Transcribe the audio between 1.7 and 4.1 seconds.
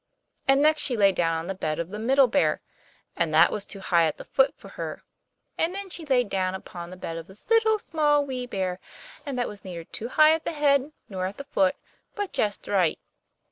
of the Middle Bear; and that was too high